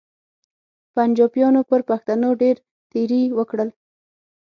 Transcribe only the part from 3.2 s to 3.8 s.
وکړل.